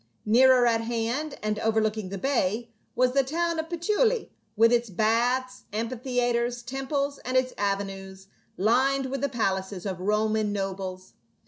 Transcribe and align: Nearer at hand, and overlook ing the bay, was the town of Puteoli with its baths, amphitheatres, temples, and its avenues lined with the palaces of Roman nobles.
Nearer 0.25 0.65
at 0.65 0.81
hand, 0.81 1.37
and 1.43 1.59
overlook 1.59 1.95
ing 1.95 2.09
the 2.09 2.17
bay, 2.17 2.71
was 2.95 3.11
the 3.11 3.23
town 3.23 3.59
of 3.59 3.69
Puteoli 3.69 4.31
with 4.55 4.71
its 4.73 4.89
baths, 4.89 5.65
amphitheatres, 5.71 6.63
temples, 6.63 7.19
and 7.19 7.37
its 7.37 7.53
avenues 7.55 8.25
lined 8.57 9.05
with 9.11 9.21
the 9.21 9.29
palaces 9.29 9.85
of 9.85 9.99
Roman 9.99 10.51
nobles. 10.51 11.13